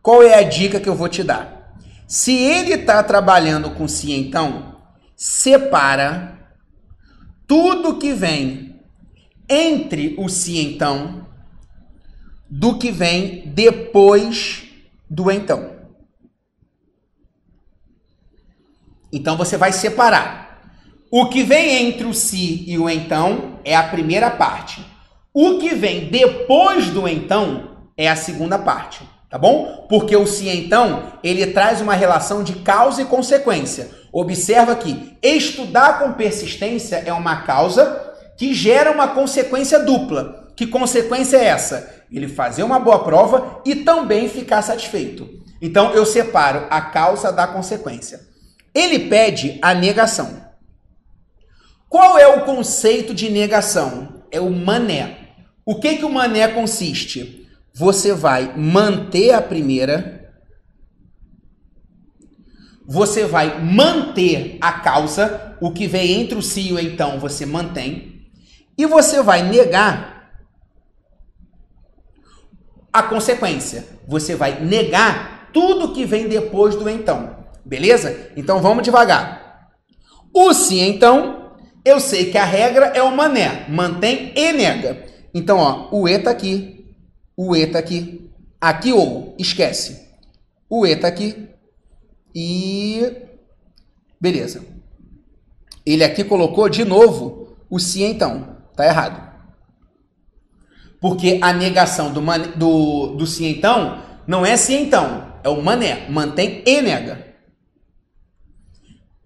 Qual 0.00 0.22
é 0.22 0.34
a 0.34 0.42
dica 0.42 0.80
que 0.80 0.88
eu 0.88 0.94
vou 0.94 1.08
te 1.08 1.22
dar? 1.22 1.74
Se 2.06 2.32
ele 2.32 2.74
está 2.74 3.02
trabalhando 3.02 3.70
com 3.70 3.88
si, 3.88 4.12
então, 4.12 4.76
separa 5.16 6.38
tudo 7.46 7.98
que 7.98 8.12
vem 8.12 8.80
entre 9.48 10.14
o 10.18 10.28
se 10.28 10.58
então 10.58 11.21
do 12.54 12.76
que 12.76 12.90
vem 12.90 13.44
depois 13.46 14.64
do 15.08 15.30
então. 15.30 15.70
Então 19.10 19.38
você 19.38 19.56
vai 19.56 19.72
separar. 19.72 20.60
O 21.10 21.30
que 21.30 21.42
vem 21.42 21.88
entre 21.88 22.04
o 22.04 22.12
se 22.12 22.68
e 22.68 22.78
o 22.78 22.90
então 22.90 23.58
é 23.64 23.74
a 23.74 23.82
primeira 23.82 24.30
parte. 24.30 24.84
O 25.32 25.58
que 25.60 25.74
vem 25.74 26.10
depois 26.10 26.90
do 26.90 27.08
então 27.08 27.70
é 27.96 28.06
a 28.10 28.16
segunda 28.16 28.58
parte, 28.58 29.00
tá 29.30 29.38
bom? 29.38 29.86
Porque 29.88 30.14
o 30.14 30.26
se 30.26 30.46
então, 30.50 31.10
ele 31.24 31.46
traz 31.46 31.80
uma 31.80 31.94
relação 31.94 32.44
de 32.44 32.56
causa 32.56 33.00
e 33.00 33.06
consequência. 33.06 33.90
Observa 34.12 34.76
que 34.76 35.16
estudar 35.22 36.00
com 36.00 36.12
persistência 36.12 36.96
é 36.96 37.14
uma 37.14 37.44
causa 37.44 38.12
que 38.36 38.52
gera 38.52 38.90
uma 38.90 39.08
consequência 39.08 39.78
dupla. 39.78 40.41
Que 40.56 40.66
consequência 40.66 41.36
é 41.36 41.44
essa? 41.44 42.04
Ele 42.10 42.28
fazer 42.28 42.62
uma 42.62 42.78
boa 42.78 43.04
prova 43.04 43.60
e 43.64 43.76
também 43.76 44.28
ficar 44.28 44.62
satisfeito. 44.62 45.28
Então 45.60 45.92
eu 45.92 46.04
separo 46.04 46.66
a 46.70 46.80
causa 46.80 47.32
da 47.32 47.46
consequência. 47.46 48.20
Ele 48.74 49.08
pede 49.08 49.58
a 49.62 49.74
negação. 49.74 50.42
Qual 51.88 52.18
é 52.18 52.26
o 52.26 52.44
conceito 52.44 53.14
de 53.14 53.30
negação? 53.30 54.22
É 54.30 54.40
o 54.40 54.50
mané. 54.50 55.18
O 55.64 55.78
que 55.78 55.96
que 55.96 56.04
o 56.04 56.10
mané 56.10 56.48
consiste? 56.48 57.46
Você 57.74 58.12
vai 58.12 58.54
manter 58.56 59.32
a 59.32 59.42
primeira 59.42 60.22
você 62.86 63.24
vai 63.24 63.62
manter 63.62 64.58
a 64.60 64.72
causa, 64.72 65.56
o 65.60 65.70
que 65.70 65.86
vem 65.86 66.20
entre 66.20 66.36
o 66.36 66.42
si 66.42 66.68
e 66.68 66.72
o 66.72 66.78
então 66.78 67.18
você 67.18 67.46
mantém, 67.46 68.26
e 68.76 68.84
você 68.86 69.22
vai 69.22 69.42
negar 69.42 70.11
a 72.92 73.02
consequência. 73.02 73.86
Você 74.06 74.34
vai 74.34 74.60
negar 74.60 75.50
tudo 75.52 75.92
que 75.92 76.04
vem 76.04 76.28
depois 76.28 76.74
do 76.74 76.88
então. 76.88 77.36
Beleza? 77.64 78.30
Então 78.36 78.60
vamos 78.60 78.82
devagar. 78.82 79.70
O 80.34 80.52
se 80.52 80.78
então, 80.80 81.52
eu 81.84 82.00
sei 82.00 82.30
que 82.30 82.38
a 82.38 82.44
regra 82.44 82.86
é 82.86 83.02
o 83.02 83.14
mané. 83.14 83.66
Mantém 83.68 84.32
e 84.34 84.52
nega. 84.52 85.04
Então, 85.34 85.58
ó, 85.58 85.88
o 85.90 86.08
e 86.08 86.18
tá 86.18 86.30
aqui. 86.30 86.94
O 87.36 87.54
e 87.56 87.66
tá 87.66 87.78
aqui. 87.78 88.30
Aqui 88.60 88.92
ou, 88.92 89.34
esquece. 89.38 90.08
O 90.68 90.86
e 90.86 90.96
tá 90.96 91.08
aqui. 91.08 91.48
E 92.34 93.12
beleza. 94.20 94.64
Ele 95.84 96.04
aqui 96.04 96.22
colocou 96.24 96.68
de 96.68 96.84
novo 96.84 97.56
o 97.68 97.78
se 97.78 98.02
então. 98.02 98.56
Tá 98.76 98.86
errado. 98.86 99.31
Porque 101.02 101.40
a 101.42 101.52
negação 101.52 102.12
do, 102.12 102.22
man, 102.22 102.38
do, 102.54 103.16
do 103.16 103.26
se 103.26 103.44
então 103.44 104.00
não 104.24 104.46
é 104.46 104.56
se 104.56 104.72
então, 104.72 105.34
é 105.42 105.48
o 105.48 105.60
mané. 105.60 106.06
Mantém 106.08 106.62
e 106.64 106.80
nega. 106.80 107.26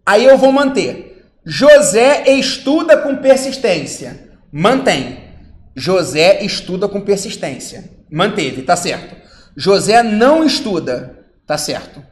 Aí 0.06 0.24
eu 0.24 0.38
vou 0.38 0.50
manter. 0.50 1.26
José 1.44 2.24
estuda 2.30 2.96
com 2.96 3.16
persistência. 3.16 4.30
Mantém. 4.50 5.18
José 5.76 6.42
estuda 6.42 6.88
com 6.88 7.02
persistência. 7.02 7.84
Manteve, 8.10 8.62
tá 8.62 8.74
certo. 8.74 9.14
José 9.54 10.02
não 10.02 10.42
estuda. 10.42 11.26
Tá 11.46 11.58
certo. 11.58 12.02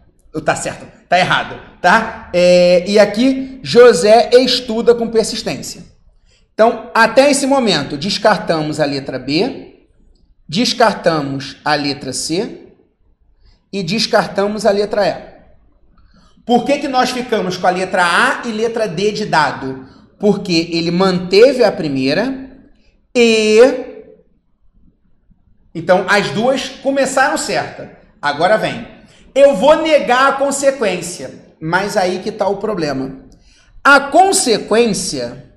Tá 0.44 0.54
certo. 0.54 0.86
Tá 1.08 1.18
errado, 1.18 1.58
tá? 1.80 2.28
É, 2.34 2.84
e 2.86 2.98
aqui, 2.98 3.60
José 3.62 4.28
estuda 4.34 4.94
com 4.94 5.08
persistência. 5.08 5.93
Então, 6.54 6.90
até 6.94 7.30
esse 7.30 7.46
momento, 7.46 7.96
descartamos 7.96 8.78
a 8.78 8.84
letra 8.84 9.18
B, 9.18 9.88
descartamos 10.48 11.56
a 11.64 11.74
letra 11.74 12.12
C 12.12 12.68
e 13.72 13.82
descartamos 13.82 14.64
a 14.64 14.70
letra 14.70 15.04
E. 15.04 15.34
Por 16.46 16.64
que, 16.64 16.78
que 16.78 16.88
nós 16.88 17.10
ficamos 17.10 17.56
com 17.56 17.66
a 17.66 17.70
letra 17.70 18.04
A 18.04 18.46
e 18.46 18.52
letra 18.52 18.86
D 18.86 19.10
de 19.10 19.26
dado? 19.26 19.88
Porque 20.18 20.70
ele 20.72 20.92
manteve 20.92 21.64
a 21.64 21.72
primeira 21.72 22.50
e. 23.12 23.60
Então, 25.74 26.06
as 26.08 26.30
duas 26.30 26.68
começaram 26.68 27.36
certa. 27.36 27.98
Agora 28.22 28.56
vem. 28.56 28.86
Eu 29.34 29.56
vou 29.56 29.82
negar 29.82 30.28
a 30.28 30.32
consequência, 30.36 31.34
mas 31.60 31.96
aí 31.96 32.20
que 32.20 32.28
está 32.28 32.46
o 32.46 32.58
problema. 32.58 33.24
A 33.82 33.98
consequência 33.98 35.53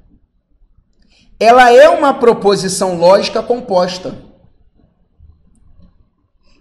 ela 1.40 1.72
é 1.72 1.88
uma 1.88 2.14
proposição 2.14 2.98
lógica 2.98 3.44
composta. 3.44 4.16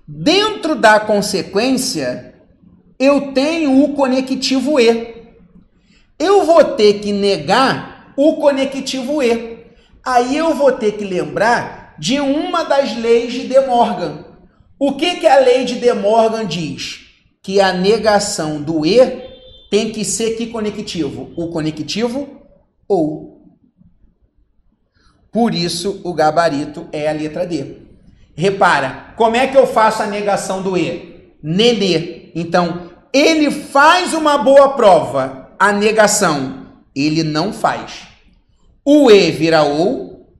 Dentro 0.06 0.74
da 0.76 1.00
consequência, 1.00 2.34
eu 2.98 3.32
tenho 3.32 3.82
o 3.82 3.94
conectivo 3.94 4.78
e. 4.78 5.16
Eu 6.18 6.44
vou 6.44 6.62
ter 6.62 7.00
que 7.00 7.12
negar 7.12 8.12
o 8.16 8.36
conectivo 8.36 9.22
e. 9.22 9.66
Aí 10.04 10.36
eu 10.36 10.54
vou 10.54 10.72
ter 10.72 10.92
que 10.92 11.04
lembrar 11.04 11.96
de 11.98 12.20
uma 12.20 12.62
das 12.62 12.96
leis 12.96 13.32
de 13.32 13.48
De 13.48 13.60
Morgan. 13.60 14.24
O 14.78 14.92
que, 14.92 15.16
que 15.16 15.26
a 15.26 15.38
lei 15.38 15.64
de 15.64 15.80
De 15.80 15.92
Morgan 15.92 16.46
diz? 16.46 17.06
Que 17.42 17.60
a 17.60 17.72
negação 17.72 18.62
do 18.62 18.84
e 18.84 18.98
tem 19.70 19.90
que 19.90 20.04
ser 20.04 20.36
que 20.36 20.46
conectivo? 20.46 21.32
O 21.36 21.48
conectivo 21.48 22.28
ou. 22.86 23.35
Por 25.32 25.54
isso, 25.54 26.00
o 26.04 26.12
gabarito 26.12 26.88
é 26.92 27.08
a 27.08 27.12
letra 27.12 27.46
D. 27.46 27.78
Repara, 28.34 29.14
como 29.16 29.36
é 29.36 29.46
que 29.46 29.56
eu 29.56 29.66
faço 29.66 30.02
a 30.02 30.06
negação 30.06 30.62
do 30.62 30.76
E? 30.76 31.34
Nenê. 31.42 32.30
Então, 32.34 32.90
ele 33.12 33.50
faz 33.50 34.12
uma 34.12 34.38
boa 34.38 34.70
prova. 34.70 35.50
A 35.58 35.72
negação, 35.72 36.66
ele 36.94 37.22
não 37.22 37.52
faz. 37.52 38.02
O 38.84 39.10
E 39.10 39.30
vira 39.30 39.62
ou. 39.62 40.36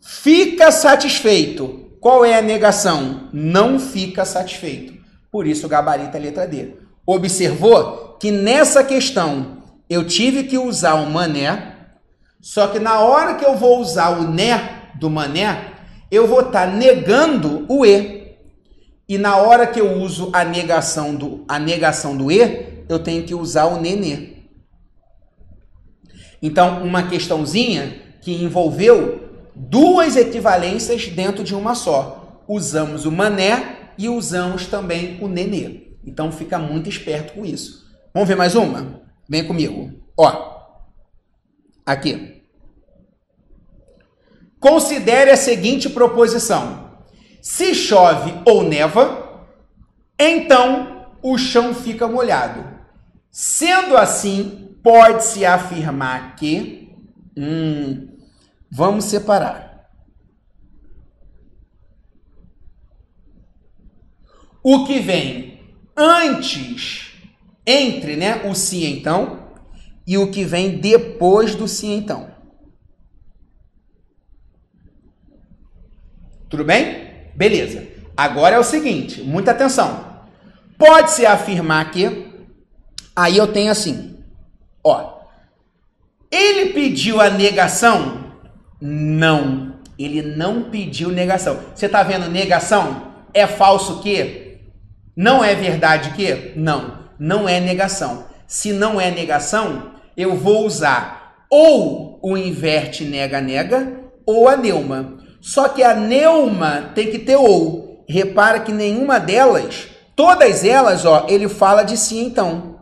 Fica 0.00 0.70
satisfeito. 0.70 1.90
Qual 2.00 2.24
é 2.24 2.38
a 2.38 2.42
negação? 2.42 3.28
Não 3.32 3.78
fica 3.78 4.24
satisfeito. 4.24 4.94
Por 5.30 5.46
isso, 5.46 5.66
o 5.66 5.68
gabarito 5.68 6.16
é 6.16 6.20
a 6.20 6.22
letra 6.22 6.46
D. 6.46 6.74
Observou 7.04 8.16
que 8.20 8.30
nessa 8.30 8.84
questão 8.84 9.58
eu 9.88 10.06
tive 10.06 10.44
que 10.44 10.56
usar 10.56 10.94
o 10.94 11.10
mané 11.10 11.79
só 12.40 12.68
que 12.68 12.78
na 12.78 13.00
hora 13.00 13.34
que 13.34 13.44
eu 13.44 13.56
vou 13.56 13.80
usar 13.80 14.18
o 14.18 14.30
né 14.30 14.90
do 14.94 15.10
mané, 15.10 15.72
eu 16.10 16.26
vou 16.26 16.40
estar 16.40 16.66
tá 16.66 16.72
negando 16.72 17.66
o 17.68 17.84
e. 17.84 18.36
E 19.08 19.18
na 19.18 19.36
hora 19.36 19.66
que 19.66 19.80
eu 19.80 19.92
uso 19.98 20.30
a 20.32 20.44
negação 20.44 21.14
do 21.14 21.44
a 21.48 21.58
negação 21.58 22.16
do 22.16 22.30
e, 22.30 22.84
eu 22.88 22.98
tenho 22.98 23.24
que 23.24 23.34
usar 23.34 23.66
o 23.66 23.80
nenê. 23.80 24.40
Então, 26.42 26.82
uma 26.82 27.08
questãozinha 27.08 28.00
que 28.22 28.32
envolveu 28.32 29.28
duas 29.54 30.16
equivalências 30.16 31.08
dentro 31.08 31.44
de 31.44 31.54
uma 31.54 31.74
só. 31.74 32.42
Usamos 32.48 33.04
o 33.04 33.12
mané 33.12 33.92
e 33.98 34.08
usamos 34.08 34.66
também 34.66 35.18
o 35.20 35.28
nenê. 35.28 35.88
Então, 36.04 36.32
fica 36.32 36.58
muito 36.58 36.88
esperto 36.88 37.34
com 37.34 37.44
isso. 37.44 37.84
Vamos 38.14 38.28
ver 38.28 38.36
mais 38.36 38.54
uma? 38.54 39.02
Vem 39.28 39.44
comigo. 39.44 39.92
Ó, 40.16 40.59
Aqui. 41.84 42.42
Considere 44.58 45.30
a 45.30 45.36
seguinte 45.36 45.88
proposição: 45.88 47.00
se 47.40 47.74
chove 47.74 48.32
ou 48.44 48.62
neva, 48.62 49.48
então 50.18 51.10
o 51.22 51.38
chão 51.38 51.74
fica 51.74 52.06
molhado. 52.06 52.78
Sendo 53.30 53.96
assim, 53.96 54.76
pode-se 54.82 55.46
afirmar 55.46 56.36
que. 56.36 56.94
Hum, 57.36 58.08
vamos 58.70 59.04
separar. 59.04 59.70
O 64.62 64.84
que 64.84 65.00
vem 65.00 65.58
antes, 65.96 67.14
entre 67.66 68.16
né, 68.16 68.42
o 68.46 68.54
se 68.54 68.84
então, 68.84 69.39
e 70.10 70.18
o 70.18 70.28
que 70.28 70.42
vem 70.42 70.78
depois 70.78 71.54
do 71.54 71.68
sim 71.68 71.96
então. 71.96 72.32
Tudo 76.48 76.64
bem? 76.64 77.30
Beleza. 77.36 77.86
Agora 78.16 78.56
é 78.56 78.58
o 78.58 78.64
seguinte, 78.64 79.22
muita 79.22 79.52
atenção. 79.52 80.24
Pode-se 80.76 81.24
afirmar 81.24 81.92
que 81.92 82.26
aí 83.14 83.36
eu 83.36 83.52
tenho 83.52 83.70
assim, 83.70 84.18
ó. 84.82 85.20
Ele 86.28 86.72
pediu 86.72 87.20
a 87.20 87.30
negação? 87.30 88.34
Não. 88.80 89.76
Ele 89.96 90.22
não 90.22 90.70
pediu 90.70 91.10
negação. 91.10 91.60
Você 91.72 91.86
está 91.86 92.02
vendo 92.02 92.28
negação? 92.28 93.12
É 93.32 93.46
falso 93.46 94.02
que? 94.02 94.58
Não 95.14 95.44
é 95.44 95.54
verdade 95.54 96.10
que? 96.14 96.52
Não. 96.56 96.98
Não 97.16 97.48
é 97.48 97.60
negação. 97.60 98.26
Se 98.48 98.72
não 98.72 99.00
é 99.00 99.12
negação, 99.12 99.99
eu 100.16 100.36
vou 100.36 100.66
usar 100.66 101.46
ou 101.50 102.18
o 102.22 102.36
inverte 102.36 103.04
nega-nega 103.04 104.00
ou 104.24 104.48
a 104.48 104.56
neuma. 104.56 105.18
Só 105.40 105.68
que 105.68 105.82
a 105.82 105.94
neuma 105.94 106.92
tem 106.94 107.10
que 107.10 107.18
ter 107.18 107.36
ou. 107.36 108.04
Repara 108.08 108.60
que 108.60 108.72
nenhuma 108.72 109.18
delas, 109.18 109.88
todas 110.14 110.64
elas, 110.64 111.04
ó, 111.04 111.26
ele 111.28 111.48
fala 111.48 111.82
de 111.82 111.96
si 111.96 112.18
então. 112.18 112.80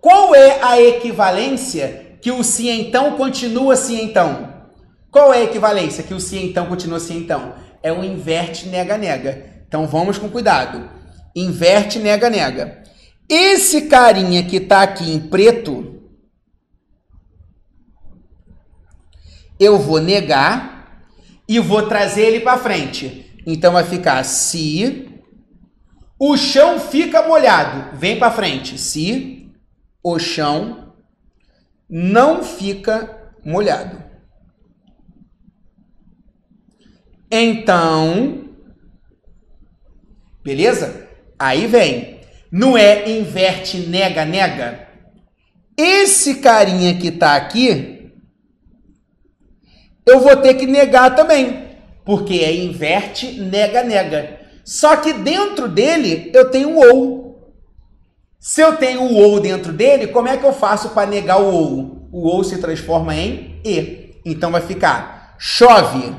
Qual 0.00 0.34
é 0.34 0.62
a 0.62 0.80
equivalência 0.80 2.18
que 2.20 2.30
o 2.30 2.44
se 2.44 2.68
então 2.68 3.16
continua 3.16 3.74
se 3.74 3.94
então? 3.94 4.52
Qual 5.10 5.32
é 5.32 5.38
a 5.38 5.44
equivalência 5.44 6.02
que 6.02 6.12
o 6.12 6.20
se 6.20 6.36
então 6.36 6.66
continua 6.66 7.00
se 7.00 7.14
então? 7.14 7.54
É 7.82 7.92
o 7.92 8.04
inverte 8.04 8.68
nega-nega. 8.68 9.64
Então 9.66 9.86
vamos 9.86 10.18
com 10.18 10.28
cuidado 10.28 11.03
inverte, 11.34 11.98
nega, 11.98 12.30
nega. 12.30 12.82
Esse 13.28 13.82
carinha 13.82 14.44
que 14.44 14.56
está 14.56 14.82
aqui 14.82 15.10
em 15.10 15.18
preto, 15.18 16.02
eu 19.58 19.78
vou 19.78 20.00
negar 20.00 21.02
e 21.48 21.58
vou 21.58 21.86
trazer 21.88 22.26
ele 22.26 22.40
para 22.40 22.58
frente. 22.58 23.42
Então 23.46 23.72
vai 23.72 23.84
ficar 23.84 24.22
se 24.24 25.08
o 26.18 26.36
chão 26.36 26.78
fica 26.78 27.26
molhado, 27.26 27.96
vem 27.96 28.18
para 28.18 28.30
frente. 28.30 28.78
Se 28.78 29.50
o 30.02 30.18
chão 30.18 30.94
não 31.88 32.42
fica 32.42 33.32
molhado. 33.44 34.02
Então, 37.30 38.48
beleza? 40.42 41.03
Aí 41.44 41.66
vem. 41.66 42.20
Não 42.50 42.74
é 42.74 43.10
inverte, 43.10 43.76
nega, 43.76 44.24
nega? 44.24 44.88
Esse 45.76 46.36
carinha 46.36 46.94
que 46.98 47.10
tá 47.10 47.36
aqui, 47.36 48.12
eu 50.06 50.20
vou 50.20 50.36
ter 50.36 50.54
que 50.54 50.66
negar 50.66 51.14
também, 51.14 51.76
porque 52.02 52.34
é 52.34 52.54
inverte, 52.54 53.32
nega, 53.32 53.82
nega. 53.82 54.40
Só 54.64 54.96
que 54.96 55.12
dentro 55.12 55.68
dele 55.68 56.30
eu 56.32 56.50
tenho 56.50 56.70
o 56.70 56.78
ou. 56.78 57.52
Se 58.40 58.62
eu 58.62 58.76
tenho 58.76 59.02
o 59.02 59.14
ou 59.14 59.38
dentro 59.38 59.70
dele, 59.70 60.06
como 60.06 60.28
é 60.28 60.38
que 60.38 60.46
eu 60.46 60.52
faço 60.52 60.90
para 60.90 61.10
negar 61.10 61.42
o 61.42 61.52
ou? 61.52 62.08
O 62.10 62.26
ou 62.26 62.42
se 62.42 62.58
transforma 62.58 63.14
em 63.14 63.60
e. 63.62 64.14
Então 64.24 64.50
vai 64.50 64.62
ficar 64.62 65.36
chove, 65.38 66.14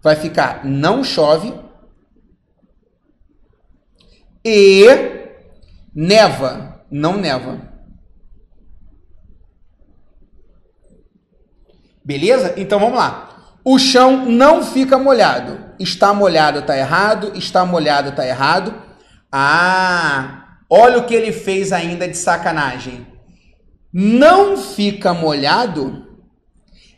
vai 0.00 0.14
ficar 0.14 0.64
não 0.64 1.02
chove 1.02 1.52
e 4.44 4.86
neva, 5.94 6.84
não 6.90 7.16
neva. 7.16 7.60
Beleza? 12.04 12.54
Então 12.56 12.78
vamos 12.78 12.96
lá. 12.96 13.54
O 13.64 13.78
chão 13.78 14.26
não 14.26 14.64
fica 14.64 14.98
molhado. 14.98 15.70
Está 15.78 16.12
molhado, 16.12 16.62
tá 16.62 16.76
errado. 16.76 17.32
Está 17.34 17.64
molhado, 17.64 18.12
tá 18.12 18.26
errado. 18.26 18.74
Ah, 19.30 20.56
olha 20.68 20.98
o 20.98 21.04
que 21.04 21.14
ele 21.14 21.30
fez 21.30 21.72
ainda 21.72 22.08
de 22.08 22.16
sacanagem. 22.16 23.06
Não 23.92 24.56
fica 24.56 25.12
molhado. 25.12 26.08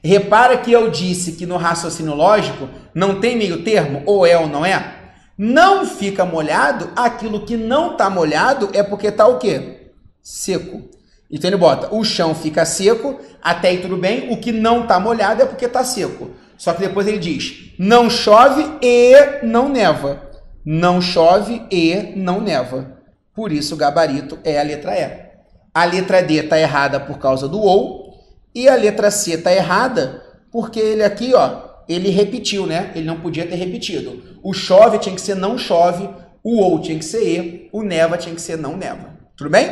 Repara 0.05 0.57
que 0.57 0.73
eu 0.73 0.91
disse 0.91 1.33
que 1.33 1.47
no 1.47 1.57
raciocínio 1.57 2.15
lógico 2.15 2.69
não 2.95 3.21
tem 3.21 3.37
meio 3.37 3.63
termo, 3.63 4.03
ou 4.05 4.27
é 4.27 4.37
ou 4.37 4.49
não 4.49 4.65
é. 4.65 5.02
Não 5.37 5.87
fica 5.87 6.25
molhado, 6.25 6.90
aquilo 6.95 7.45
que 7.45 7.57
não 7.57 7.92
está 7.92 8.11
molhado 8.11 8.71
é 8.73 8.83
porque 8.83 9.09
está 9.09 9.27
o 9.27 9.38
quê? 9.38 9.90
Seco. 10.23 10.83
Então 11.31 11.49
ele 11.49 11.57
bota, 11.57 11.95
o 11.95 12.05
chão 12.05 12.35
fica 12.35 12.64
seco, 12.64 13.18
até 13.42 13.68
aí 13.68 13.79
tudo 13.79 13.97
bem, 13.97 14.33
o 14.33 14.37
que 14.37 14.53
não 14.53 14.83
está 14.83 15.01
molhado 15.01 15.42
é 15.42 15.47
porque 15.47 15.64
está 15.64 15.83
seco. 15.83 16.31
Só 16.59 16.75
que 16.75 16.83
depois 16.83 17.07
ele 17.07 17.18
diz, 17.18 17.73
não 17.79 18.11
chove 18.11 18.64
e 18.83 19.45
não 19.45 19.68
neva. 19.68 20.31
Não 20.64 21.01
chove 21.01 21.66
e 21.71 22.12
não 22.14 22.40
neva. 22.40 22.99
Por 23.35 23.51
isso 23.51 23.75
o 23.75 23.79
gabarito 23.79 24.38
é 24.45 24.61
a 24.61 24.62
letra 24.62 24.95
E. 24.95 25.33
A 25.75 25.85
letra 25.87 26.23
D 26.23 26.35
está 26.35 26.61
errada 26.61 27.01
por 27.01 27.18
causa 27.18 27.49
do 27.49 27.59
ou, 27.59 28.14
e 28.55 28.68
a 28.68 28.77
letra 28.77 29.11
C 29.11 29.33
está 29.33 29.51
errada 29.53 30.23
porque 30.53 30.79
ele 30.79 31.03
aqui, 31.03 31.33
ó, 31.35 31.72
ele 31.88 32.11
repetiu, 32.11 32.66
né? 32.66 32.92
Ele 32.95 33.07
não 33.07 33.21
podia 33.21 33.47
ter 33.47 33.57
repetido. 33.57 34.23
O 34.42 34.53
chove 34.53 34.99
tinha 34.99 35.14
que 35.14 35.21
ser 35.21 35.35
não 35.35 35.57
chove, 35.59 36.09
o 36.42 36.59
ou 36.61 36.81
tinha 36.81 36.99
que 36.99 37.05
ser 37.05 37.23
e, 37.23 37.68
o 37.73 37.83
neva 37.83 38.18
tinha 38.18 38.35
que 38.35 38.40
ser 38.40 38.57
não 38.57 38.77
neva. 38.77 39.18
Tudo 39.37 39.51
bem? 39.51 39.71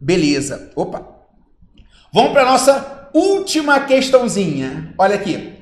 Beleza. 0.00 0.70
Opa. 0.74 1.06
Vamos 2.12 2.32
para 2.32 2.44
nossa 2.44 3.08
última 3.14 3.80
questãozinha. 3.80 4.94
Olha 4.98 5.14
aqui. 5.14 5.54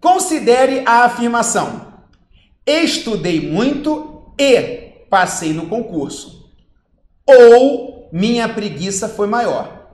Considere 0.00 0.82
a 0.84 1.04
afirmação: 1.04 1.94
estudei 2.66 3.40
muito 3.40 4.32
e 4.38 5.06
passei 5.08 5.52
no 5.52 5.66
concurso. 5.66 6.50
Ou 7.26 8.08
minha 8.12 8.48
preguiça 8.48 9.08
foi 9.08 9.26
maior. 9.26 9.88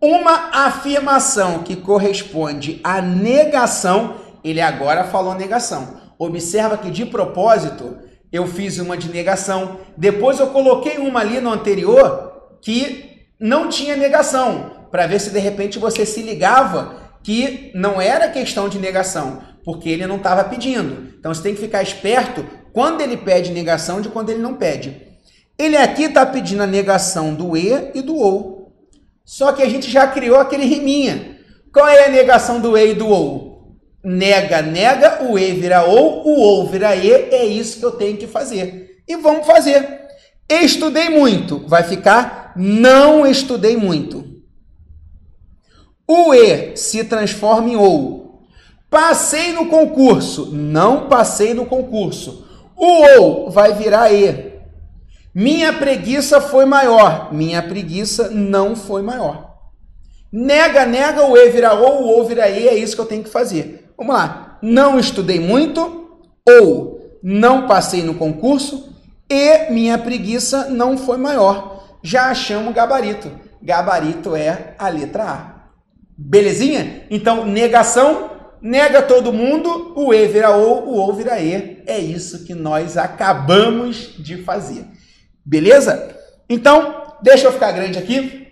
Uma 0.00 0.50
afirmação 0.66 1.62
que 1.62 1.76
corresponde 1.76 2.80
à 2.82 3.00
negação 3.00 4.16
ele 4.44 4.60
agora 4.60 5.04
falou 5.04 5.34
negação. 5.34 6.00
Observa 6.18 6.76
que 6.76 6.90
de 6.90 7.06
propósito 7.06 7.96
eu 8.32 8.46
fiz 8.46 8.78
uma 8.78 8.96
de 8.96 9.10
negação, 9.10 9.80
depois 9.96 10.40
eu 10.40 10.48
coloquei 10.48 10.96
uma 10.96 11.20
ali 11.20 11.40
no 11.40 11.52
anterior 11.52 12.56
que 12.62 13.26
não 13.38 13.68
tinha 13.68 13.96
negação, 13.96 14.86
para 14.90 15.06
ver 15.06 15.20
se 15.20 15.30
de 15.30 15.38
repente 15.38 15.78
você 15.78 16.06
se 16.06 16.22
ligava 16.22 17.02
que 17.22 17.70
não 17.74 18.00
era 18.00 18.28
questão 18.28 18.68
de 18.68 18.78
negação, 18.78 19.42
porque 19.64 19.88
ele 19.88 20.06
não 20.06 20.16
estava 20.16 20.44
pedindo. 20.44 21.14
Então 21.18 21.32
você 21.32 21.42
tem 21.42 21.54
que 21.54 21.60
ficar 21.60 21.82
esperto 21.82 22.44
quando 22.72 23.00
ele 23.00 23.16
pede 23.16 23.52
negação 23.52 24.00
de 24.00 24.08
quando 24.08 24.30
ele 24.30 24.40
não 24.40 24.54
pede. 24.54 25.12
Ele 25.58 25.76
aqui 25.76 26.04
está 26.04 26.24
pedindo 26.24 26.62
a 26.62 26.66
negação 26.66 27.34
do 27.34 27.56
e 27.56 27.90
e 27.94 28.00
do 28.00 28.16
ou. 28.16 28.72
Só 29.24 29.52
que 29.52 29.62
a 29.62 29.68
gente 29.68 29.90
já 29.90 30.06
criou 30.06 30.38
aquele 30.38 30.64
riminha. 30.64 31.38
Qual 31.72 31.86
é 31.86 32.06
a 32.06 32.10
negação 32.10 32.60
do 32.60 32.76
e 32.76 32.90
e 32.90 32.94
do 32.94 33.08
ou? 33.08 33.51
Nega, 34.04 34.62
nega, 34.62 35.24
o 35.24 35.38
e 35.38 35.52
vira 35.52 35.84
ou, 35.84 36.26
o 36.26 36.40
ou 36.40 36.66
vira 36.66 36.94
e, 36.96 37.10
é 37.10 37.44
isso 37.44 37.78
que 37.78 37.84
eu 37.84 37.92
tenho 37.92 38.16
que 38.16 38.26
fazer. 38.26 39.02
E 39.06 39.16
vamos 39.16 39.46
fazer. 39.46 40.02
Estudei 40.48 41.08
muito, 41.08 41.66
vai 41.66 41.82
ficar 41.82 42.42
não 42.56 43.26
estudei 43.26 43.76
muito. 43.76 44.24
O 46.06 46.34
e 46.34 46.76
se 46.76 47.04
transforma 47.04 47.68
em 47.68 47.76
ou. 47.76 48.42
Passei 48.90 49.52
no 49.52 49.66
concurso, 49.66 50.50
não 50.52 51.08
passei 51.08 51.54
no 51.54 51.64
concurso. 51.64 52.46
O 52.76 53.20
ou 53.20 53.50
vai 53.50 53.72
virar 53.72 54.12
e. 54.12 54.52
Minha 55.34 55.72
preguiça 55.72 56.40
foi 56.40 56.66
maior, 56.66 57.32
minha 57.32 57.62
preguiça 57.62 58.28
não 58.28 58.76
foi 58.76 59.00
maior. 59.00 59.50
Nega, 60.30 60.84
nega, 60.84 61.24
o 61.26 61.36
e 61.36 61.48
vira 61.48 61.72
ou, 61.72 62.02
o 62.02 62.08
ou 62.08 62.24
vira 62.26 62.48
e, 62.50 62.68
é 62.68 62.74
isso 62.74 62.94
que 62.94 63.00
eu 63.00 63.06
tenho 63.06 63.24
que 63.24 63.30
fazer. 63.30 63.81
Vamos 64.02 64.16
lá. 64.16 64.58
Não 64.60 64.98
estudei 64.98 65.38
muito 65.38 66.08
ou 66.44 67.18
não 67.22 67.68
passei 67.68 68.02
no 68.02 68.14
concurso 68.14 68.92
e 69.30 69.70
minha 69.70 69.96
preguiça 69.96 70.68
não 70.70 70.98
foi 70.98 71.16
maior. 71.16 71.84
Já 72.02 72.30
achamos 72.30 72.74
gabarito. 72.74 73.30
Gabarito 73.62 74.34
é 74.34 74.74
a 74.76 74.88
letra 74.88 75.22
A. 75.22 75.54
Belezinha? 76.18 77.06
Então, 77.10 77.46
negação, 77.46 78.30
nega 78.60 79.02
todo 79.02 79.32
mundo, 79.32 79.92
o 79.94 80.12
E 80.12 80.26
vira 80.26 80.50
O, 80.50 80.88
o 80.88 81.08
O 81.08 81.12
vira 81.12 81.40
E. 81.40 81.80
É 81.86 81.98
isso 81.98 82.44
que 82.44 82.54
nós 82.54 82.96
acabamos 82.96 84.16
de 84.18 84.42
fazer. 84.42 84.84
Beleza? 85.46 86.16
Então, 86.48 87.14
deixa 87.22 87.46
eu 87.46 87.52
ficar 87.52 87.70
grande 87.70 88.00
aqui. 88.00 88.48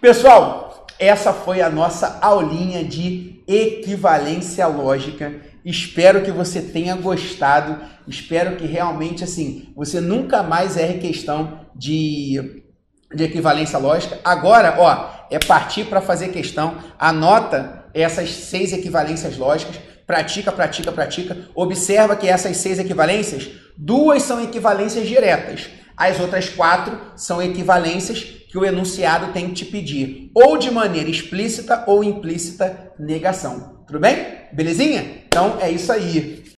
Pessoal, 0.00 0.69
essa 1.00 1.32
foi 1.32 1.62
a 1.62 1.70
nossa 1.70 2.18
aulinha 2.20 2.84
de 2.84 3.42
equivalência 3.48 4.66
lógica. 4.66 5.34
Espero 5.64 6.22
que 6.22 6.30
você 6.30 6.60
tenha 6.60 6.94
gostado. 6.94 7.80
Espero 8.06 8.56
que 8.56 8.66
realmente 8.66 9.24
assim 9.24 9.72
você 9.74 9.98
nunca 9.98 10.42
mais 10.42 10.76
erre 10.76 10.98
questão 10.98 11.60
de, 11.74 12.62
de 13.14 13.24
equivalência 13.24 13.78
lógica. 13.78 14.20
Agora, 14.22 14.76
ó, 14.78 15.26
é 15.30 15.38
partir 15.38 15.86
para 15.86 16.02
fazer 16.02 16.28
questão. 16.28 16.76
Anota 16.98 17.86
essas 17.94 18.30
seis 18.30 18.74
equivalências 18.74 19.38
lógicas. 19.38 19.80
Pratica, 20.06 20.52
pratica, 20.52 20.92
pratica. 20.92 21.48
Observa 21.54 22.14
que 22.14 22.28
essas 22.28 22.58
seis 22.58 22.78
equivalências, 22.78 23.48
duas 23.74 24.22
são 24.22 24.42
equivalências 24.42 25.08
diretas. 25.08 25.70
As 26.00 26.18
outras 26.18 26.48
quatro 26.48 26.98
são 27.14 27.42
equivalências 27.42 28.20
que 28.20 28.56
o 28.56 28.64
enunciado 28.64 29.34
tem 29.34 29.48
que 29.48 29.56
te 29.56 29.64
pedir, 29.66 30.30
ou 30.34 30.56
de 30.56 30.70
maneira 30.70 31.10
explícita 31.10 31.84
ou 31.86 32.02
implícita 32.02 32.94
negação. 32.98 33.84
Tudo 33.86 34.00
bem? 34.00 34.16
Belezinha? 34.50 35.24
Então 35.26 35.58
é 35.60 35.70
isso 35.70 35.92
aí. 35.92 36.42